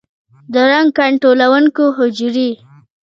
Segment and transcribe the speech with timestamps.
[0.53, 2.49] د رنګ کنټرولونکو حجرې